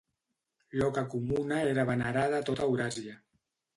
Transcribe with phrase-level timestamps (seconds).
[0.79, 3.19] L'oca comuna era venerada a tot Euràsia.